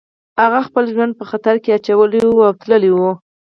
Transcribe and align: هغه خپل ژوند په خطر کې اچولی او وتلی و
هغه 0.41 0.59
خپل 0.67 0.83
ژوند 0.93 1.13
په 1.19 1.25
خطر 1.31 1.55
کې 1.63 1.69
اچولی 1.77 2.19
او 2.25 2.31
وتلی 2.41 2.91
و 2.93 2.99